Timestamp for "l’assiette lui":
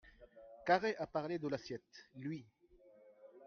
1.47-2.43